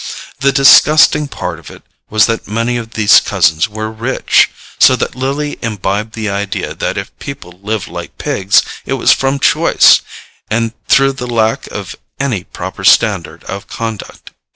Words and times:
The 0.39 0.51
disgusting 0.51 1.27
part 1.27 1.59
of 1.59 1.69
it 1.69 1.83
was 2.09 2.25
that 2.25 2.47
many 2.47 2.75
of 2.75 2.93
these 2.95 3.19
cousins 3.19 3.69
were 3.69 3.91
rich, 3.91 4.49
so 4.79 4.95
that 4.95 5.13
Lily 5.13 5.59
imbibed 5.61 6.13
the 6.13 6.27
idea 6.27 6.73
that 6.73 6.97
if 6.97 7.11
people 7.19 7.59
lived 7.61 7.87
like 7.87 8.17
pigs 8.17 8.63
it 8.83 8.93
was 8.93 9.13
from 9.13 9.37
choice, 9.37 10.01
and 10.49 10.73
through 10.87 11.11
the 11.13 11.27
lack 11.27 11.67
of 11.67 11.95
any 12.19 12.45
proper 12.45 12.83
standard 12.83 13.43
of 13.43 13.67
conduct. 13.67 14.31